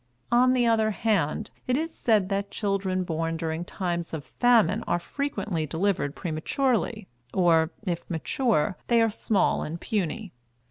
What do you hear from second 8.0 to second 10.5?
mature, they are small and puny.